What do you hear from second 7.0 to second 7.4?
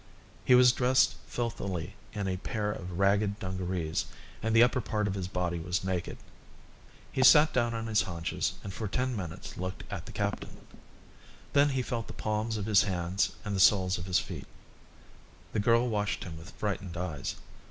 He